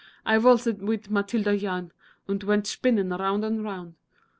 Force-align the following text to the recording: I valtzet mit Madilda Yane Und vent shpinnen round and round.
I 0.35 0.37
valtzet 0.45 0.79
mit 0.81 1.11
Madilda 1.11 1.51
Yane 1.53 1.91
Und 2.27 2.41
vent 2.47 2.65
shpinnen 2.67 3.13
round 3.19 3.45
and 3.45 3.63
round. 3.63 3.93